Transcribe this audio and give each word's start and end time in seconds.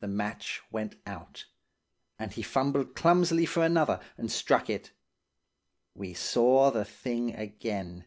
The 0.00 0.08
match 0.08 0.60
went 0.72 0.96
out, 1.06 1.44
and 2.18 2.32
he 2.32 2.42
fumbled 2.42 2.96
clumsily 2.96 3.46
for 3.46 3.64
another, 3.64 4.00
and 4.18 4.28
struck 4.28 4.68
it. 4.68 4.90
We 5.94 6.14
saw 6.14 6.72
the 6.72 6.84
thing 6.84 7.32
again. 7.36 8.06